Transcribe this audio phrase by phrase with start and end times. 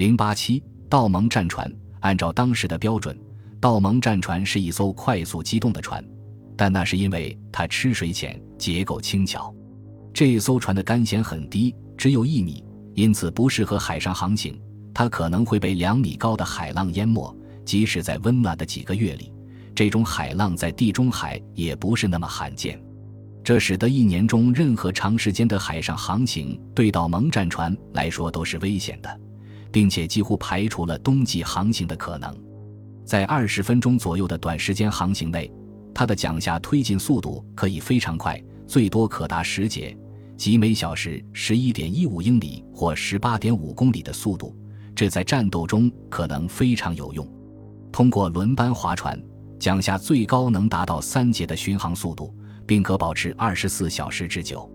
[0.00, 3.14] 零八七道盟战船，按照当时的标准，
[3.60, 6.02] 道盟战船是一艘快速机动的船，
[6.56, 9.54] 但那是因为它吃水浅，结构轻巧。
[10.14, 14.58] 这艘船的干舷很低，只有一米，因此不适合海上航行。
[14.94, 17.36] 它可能会被两米高的海浪淹没，
[17.66, 19.30] 即使在温暖的几个月里，
[19.74, 22.82] 这种海浪在地中海也不是那么罕见。
[23.44, 29.20] 这使得一年中任何长时间的海上航行对道盟战船来说都是危险的，
[29.72, 32.34] 并且几乎排除了冬季航行的可能。
[33.04, 35.50] 在二十分钟左右的短时间航行内，
[35.94, 39.96] 它的桨下推进速度可以非常快，最多可达十节，
[40.36, 44.56] 即每小时十一点一五英里或十八点五公里的速度。
[44.94, 47.26] 这在战斗中可能非常有用。
[47.90, 49.20] 通过轮班划船，
[49.58, 52.34] 桨下最高能达到三节的巡航速度，
[52.66, 54.70] 并可保持二十四小时之久。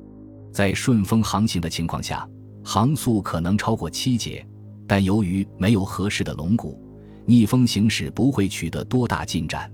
[0.51, 2.27] 在顺风航行的情况下，
[2.63, 4.45] 航速可能超过七节，
[4.87, 6.79] 但由于没有合适的龙骨，
[7.25, 9.71] 逆风行驶不会取得多大进展。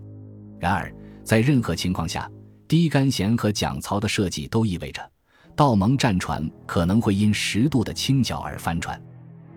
[0.59, 2.29] 然而，在任何情况下，
[2.67, 5.01] 低杆舷和桨槽的设计都意味着，
[5.55, 8.99] 道蒙战船可能会因十度的倾角而翻船。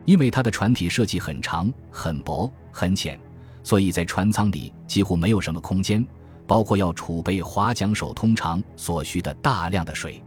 [0.04, 3.18] 因为它的船体设计很长、很薄、很浅，
[3.62, 6.06] 所以在船舱里几乎没有什么空间，
[6.46, 10.22] 包括要储备划桨手通常所需的大量的水。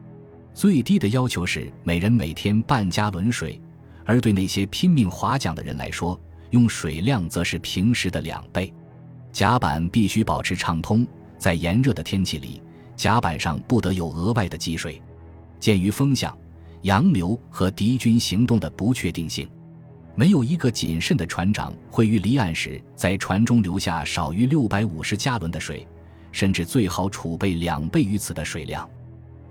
[0.54, 3.62] 最低的要求是每人每天半加仑水，
[4.08, 6.18] 而对那些拼命划桨的人来说，
[6.52, 8.74] 用水量则是平时的两倍。
[9.34, 11.06] 甲板必须保持畅通，
[11.38, 12.62] 在炎热的天气里，
[12.96, 15.02] 甲板上不得有额外的积水。
[15.60, 16.36] 鉴于风向、
[16.84, 19.46] 洋流和敌军行动的不确定性。
[20.16, 25.86] 没有一个谨慎的船长会于离岸时在船中留下少于六百五十加仑的水，
[26.32, 28.90] 甚至最好储备两倍于此的水量。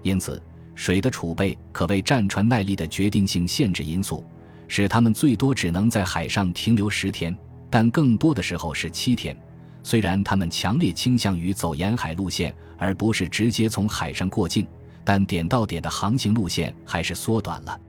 [0.02, 0.42] 因此，
[0.74, 4.24] 水的储备可谓战船耐力的决定性限制因素，
[4.68, 7.36] 使他们最多只能在海上停留十天，
[7.70, 9.36] 但更多的时候是七天。
[9.82, 14.66] 虽然他们强烈倾向于走沿海路线，而不是直接从海上过境，
[15.04, 17.80] 但点到点的航行路线还是缩短了。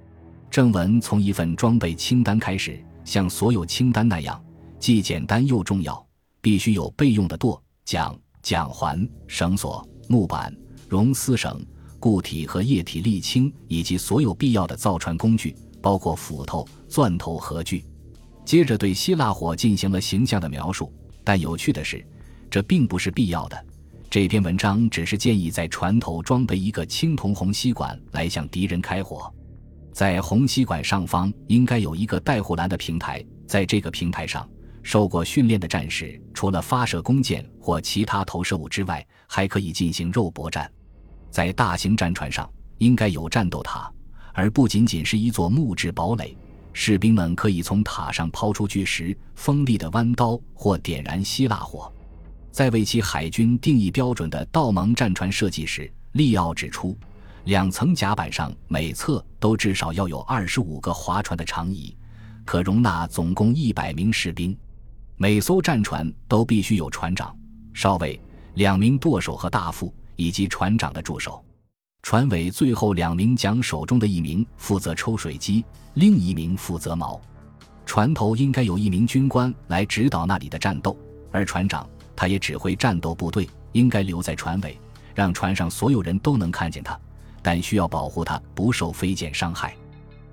[0.51, 4.41] 正文从一份装备清单开始，像所有清单那样，
[4.79, 6.05] 既简单又重要。
[6.39, 10.55] 必须有备用的舵、桨、桨环、绳索、木板、
[10.87, 11.65] 绒丝绳、
[11.99, 15.53] 固体和液体沥青，以及所有必要的造船工具，
[15.87, 17.81] 包括斧头、钻头和锯。
[18.43, 20.91] 接着对希腊火进行了形象的描述，
[21.23, 22.05] 但有趣的是，
[22.51, 23.65] 这并不是必要的。
[24.09, 29.33] 这篇文章只是建议在船头装备一个青铜红吸管来向敌人开火。
[29.93, 34.45] 在红吸管上方应该有一个带护栏的平台，在这个平台上，
[34.83, 40.69] 受过训练的战士除了发射弓箭或其他投射物之外，还可以进行肉搏战。
[41.31, 43.89] 在大型战船上应该有战斗塔，
[44.37, 46.37] 而不仅仅是一座木质堡垒。
[46.71, 51.91] 士兵们可以从塔上抛出巨石、锋利的弯刀或点燃希腊火。
[52.51, 56.95] 在为其海军定义标准的道盟战船设计时，利奥指出。
[57.45, 61.95] 两层甲板上每侧都至少要有二十五个划船的长椅，
[62.45, 64.55] 可容纳总共一百名士兵。
[65.15, 67.35] 每艘战船都必须有船长、
[67.73, 68.21] 少尉、
[68.55, 71.43] 两名舵手和大副，以及船长的助手。
[72.01, 75.65] 船尾最后两名桨手中的一名负责抽水机，
[75.95, 77.19] 另一名负责锚。
[77.85, 80.97] 船头应该有一名军官来指导那里的战斗，
[81.31, 84.79] 而船长他也指挥战斗部队，应该留在船尾，
[85.13, 86.97] 让船上所有人都能看见他。
[87.41, 89.75] 但需要保护他不受飞溅伤害，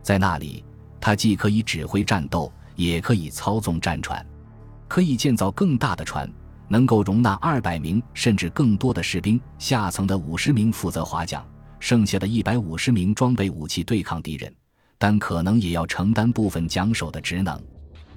[0.02, 0.64] 在那里，
[1.00, 4.24] 他既可以指挥战斗，也可以操纵战船，
[4.88, 6.28] 可以建造更大的船，
[6.68, 9.40] 能够容纳二百名甚至更多的士兵。
[9.58, 11.44] 下层的五十名负责划桨，
[11.84, 14.50] 剩下的一百五十名装备武器对抗敌人，
[14.96, 17.62] 但可能也要承担部分桨手的职能。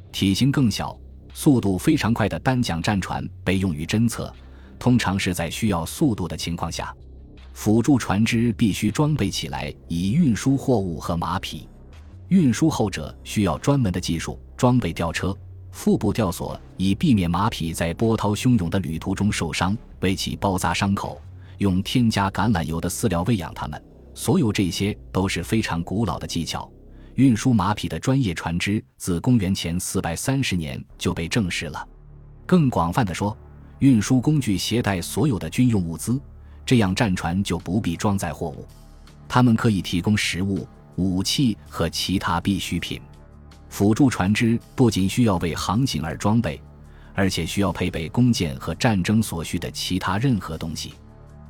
[0.09, 0.97] 体型更小、
[1.33, 4.33] 速度非常快的单桨战船被用于侦测，
[4.79, 6.95] 通常是在需要速度的情况下。
[7.51, 11.67] 辅助船只必须装备起来，以运输货物和马匹。
[12.29, 15.37] 运输后者需要专门的技术，装备吊车、
[15.71, 21.21] 腹部吊索，以避免马匹在波涛汹涌的旅途中受伤；为其包扎伤口，
[21.57, 23.81] 用添加橄榄油的饲料喂养它们。
[24.13, 26.71] 所有这些都是非常古老的技巧。
[27.15, 31.87] 运输马匹的专业船只自公元前四百三十年就被证实了。
[32.45, 33.35] 更广泛的说，
[33.79, 36.19] 运输工具携带所有的军用物资。
[36.65, 38.67] 这样战船就不必装载货物，
[39.27, 43.01] 它们可以提供食物、武器和其他必需品。
[43.69, 46.61] 辅助船只不仅需要为航行而装备，
[47.13, 50.93] 而且需要配备弓箭和战争所需的其他任何东西。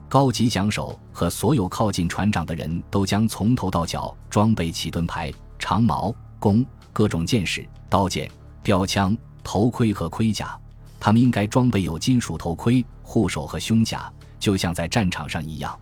[0.09, 8.29] 高级桨手和所有靠近船长的人都将从头到脚装备起盾牌、长矛、弓、各种剑士、刀剑、
[8.63, 10.57] 标枪、头盔和盔甲。
[10.99, 15.77] 他们应该装备有金属头盔、护手和胸甲，就像在战场上一样。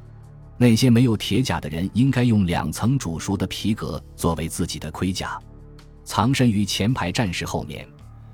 [0.57, 5.39] 那些没有铁甲的人应该用两层煮熟的皮革作为自己的盔甲，
[6.03, 7.87] 藏身于前排战士后面。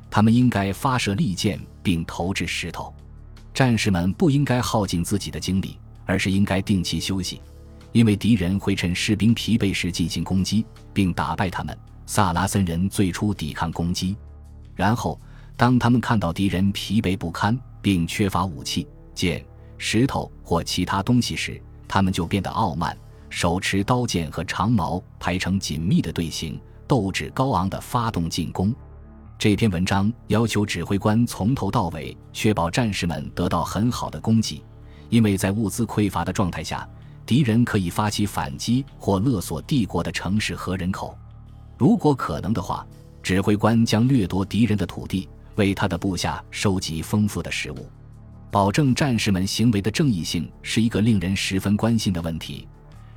[0.10, 2.94] 他们应该发射利箭并投掷石头。
[3.54, 7.42] 战士们不应该耗尽自己的精力，而是应该定期休息，
[7.92, 11.78] 因为敌人会趁士兵疲惫时进行攻击，并打败他们。
[12.06, 14.16] 萨拉森人最初抵抗攻击，
[14.76, 15.20] 然后
[15.56, 19.46] 当他们看到敌人疲惫不堪并缺乏武器、剑、
[19.78, 22.98] 石头或其他东西时，他们就变得傲慢，
[23.30, 28.74] 手持刀剑和长矛排成紧密的队形，斗志高昂地发动进攻。
[29.42, 34.64] 这篇文章要求指挥官从头到尾确保战士们得到很好的供给，
[35.10, 36.88] 因为在物资匮乏的状态下，
[37.26, 41.18] 敌人可以发起反击或勒索帝国的城市和人口。
[41.76, 42.86] 如果可能的话，
[43.24, 47.90] 指挥官将掠夺敌人的土地，为他的部下收集丰富的食物，
[48.52, 52.68] 保证战士们行为的正义性是一个令人十分关心的问题。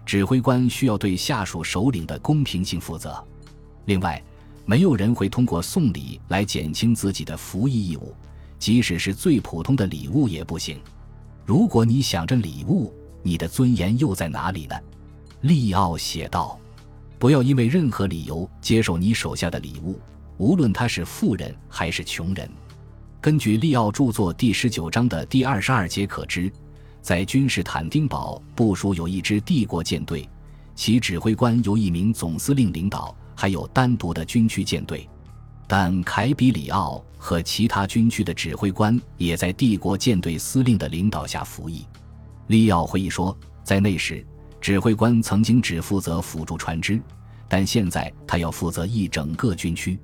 [0.06, 3.23] 指挥官需要对下属首领的公平性负责。
[3.85, 4.25] 另外，
[4.66, 8.14] 没有人会通过送礼来减轻自己的服役义务，
[8.58, 10.78] 即使是最普通的礼物也不行。
[11.44, 14.75] 如果你想着礼物，你的尊严又在哪里呢？
[15.43, 16.58] 利奥写道。
[17.19, 19.99] 不要因为任何理由接受你手下的礼物，
[20.37, 22.50] 无论他是富人还是穷人。
[23.20, 26.52] 根据利奥著作第十九章的第二十二节可知，
[27.00, 30.28] 在君士坦丁堡部署有一支帝国舰队，
[30.75, 35.08] 其指挥官由一名总司令领导，还有单独的军区舰队。
[35.66, 41.86] 但凯比里奥和其他军区的指挥官也在帝国舰队司令的领导下服役。
[42.48, 44.25] 利奥回忆说，在那时。
[44.60, 46.98] 指挥官曾经只负责辅助船只，
[47.50, 49.98] 但现在他要负责一整个军区。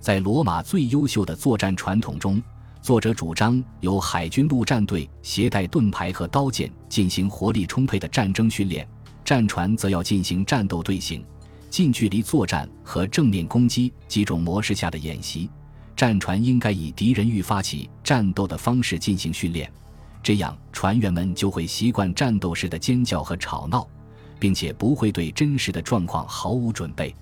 [0.00, 2.42] 在罗马最优秀的作战传统中，
[2.80, 8.88] 作者主张由海军陆战队携带盾牌和刀剑进行活力充沛的战争训练，
[9.22, 11.22] 战船则要进行战斗队形、
[11.70, 15.48] 近距离作战和正面攻击几种模式下的演习。
[15.96, 19.70] 战船应该以敌人欲发起战斗的方式进行训练。
[20.22, 23.86] 这样，船员们就会习惯战斗时的尖叫和吵闹，
[24.38, 27.14] 并且不会对真实的状况毫无准备。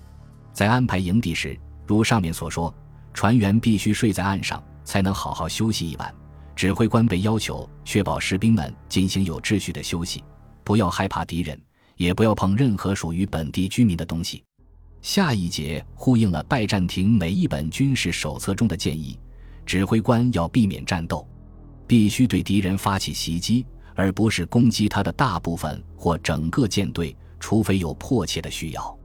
[0.51, 2.73] 在安排营地时，如上面所说，
[3.13, 6.13] 船员必须睡在岸上，才能好好休息一晚。
[6.55, 10.23] 指挥官被要求确保士兵们进行有秩序的休息，
[10.63, 11.57] 不要害怕敌人，
[11.99, 14.41] 也不要碰任何属于本地居民的东西。
[15.01, 19.19] 下一节呼应了拜占庭每一本军事手册中的建议：
[19.65, 21.27] 指挥官要避免战斗。
[21.85, 23.65] 必须对敌人发起袭击，
[23.95, 28.97] 而不是攻击他的大部分或整个舰队，除非有迫切的需要。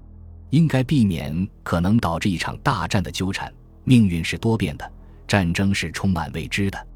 [0.50, 3.52] 应该避免可能导致一场大战的纠缠。
[3.82, 4.88] 命运是多变的，
[5.26, 6.86] 战争是充满未知的。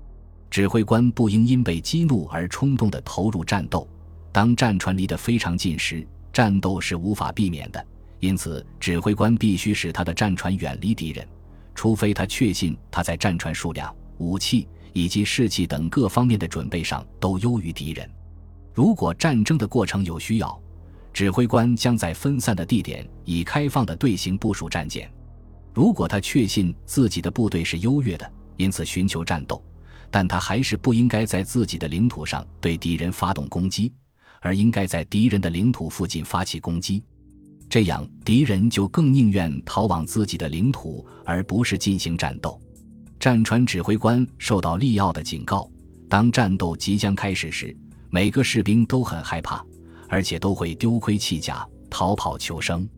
[0.48, 3.88] 指挥官不应因被激怒而冲动地投入战斗。
[4.32, 7.84] 当战船离得非常近时，战斗是无法避免的。
[8.20, 11.26] 因此，指挥官必须使他的战船远离敌人，
[11.74, 14.68] 除非他确信他在战船数量、武器。
[14.94, 18.10] 以及士气等各方面的准备上都优于敌人。
[18.74, 20.60] 如果战争的过程有需要，
[21.12, 25.08] 指挥官将在分散的地点以开放的队形部署战舰。
[25.72, 29.62] 如果他确信自己的部队是优越的，因此寻求战斗，
[30.10, 33.92] 但他还是不应该在自己的领土上对敌人发动攻击，
[34.40, 37.02] 而应该在敌人的领土附近发起攻击。
[37.68, 42.60] 这样，敌人就更宁愿逃往自己的领土，而不是进行战斗。
[43.20, 45.70] 战船指挥官受到利奥的警告：
[46.08, 47.76] 当战斗即将开始时，
[48.10, 49.62] 每个士兵都很害怕，
[50.08, 52.88] 而且都会丢盔弃甲、逃跑求生。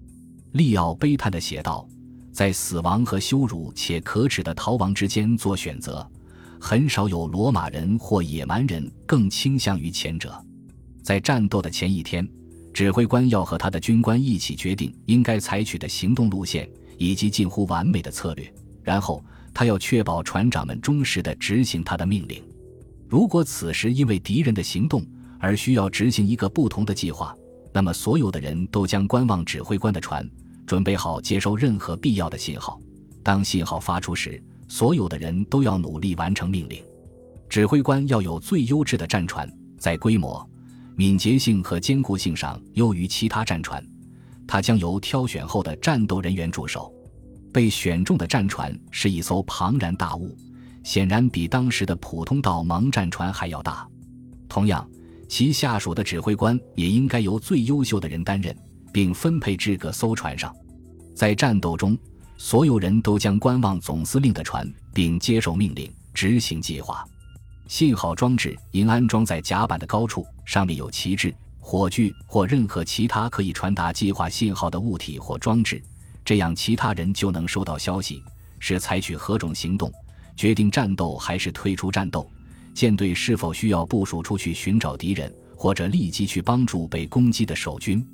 [0.53, 1.89] 利奥悲叹地写道
[2.33, 6.09] ：“在死亡和羞辱且可耻的逃亡之间做选择，
[6.61, 10.33] 很少有罗马人或野蛮人更倾向于前者。
[11.03, 12.29] 在战斗的前一天，
[12.73, 18.53] 指挥官要和他的军官一起决定应该采取的行动路线以及近乎完美的策略，
[18.83, 22.41] 然后。”他要确保船长们忠实地执行他的命令。
[23.09, 25.05] 如果此时因为敌人的行动
[25.41, 27.35] 而需要执行一个不同的计划，
[27.73, 30.25] 那么所有的人都将观望指挥官的船，
[30.69, 32.81] 准备好接收任何必要的信号。
[33.25, 36.81] 当信号发出时，所有的人都要努力完成命令。
[37.49, 40.49] 指挥官要有最优质的战船，在规模、
[41.01, 43.83] 敏捷性和坚固性上优于其他战船。
[44.47, 46.93] 它将由挑选后的战斗人员驻守。
[47.51, 50.37] 被选中的战船是一艘庞然大物，
[50.85, 53.89] 显然比当时的普通道盟战船还要大。
[54.47, 54.87] 同样，
[55.27, 58.55] 其下属的指挥官也应该由最优秀的人担任，
[58.93, 60.55] 并分配至各艘船上。
[61.15, 61.97] 在战斗中，
[62.37, 67.03] 所有人都将观望总司令的船，并接受命令，执行计划。
[67.71, 75.81] 信号装置应安装在甲板的高处，上面有旗帜、火炬或任何其他可以传达计划信号的物体或装置，
[76.25, 78.25] 这样其他人就能收到消息，
[78.59, 79.89] 是采取何种行动，
[80.37, 82.29] 决定战斗还是退出战斗，
[82.75, 88.05] 舰队是否需要部署出去寻找敌人，或者立即去帮助被攻击的守军，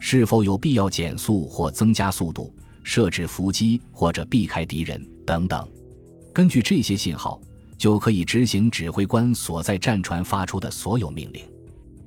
[0.00, 2.52] 是否有必要减速或增加速度。
[2.82, 5.68] 设置伏击或者避开敌人等等，
[6.32, 7.40] 根据这些信号，
[7.78, 11.42] 就可以执行指挥官所在战船发出的所有命令。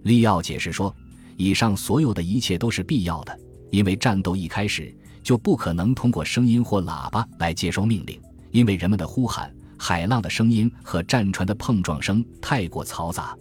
[0.03, 0.93] 利奥解释说，
[1.37, 3.39] 以上所有的一切都是必要的，
[3.71, 8.19] 因为战斗一开始就不可能通过声音或喇叭来接收命令，
[8.51, 13.35] 因为人们的呼喊、海浪的声音和战船的碰撞声太过嘈杂。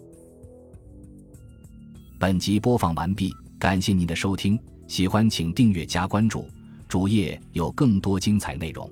[2.18, 6.46] 本集播放完毕，感谢您的收听，喜欢请订阅加关注。
[6.86, 8.90] 主页有更多精彩内容。